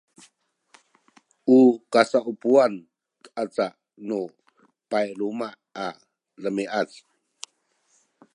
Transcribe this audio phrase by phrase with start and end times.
[1.57, 1.59] u
[1.91, 2.73] kasaupuwan
[3.41, 3.65] aca
[4.07, 4.19] nu
[4.89, 5.47] payluma’
[5.85, 5.87] a
[6.41, 6.89] demiad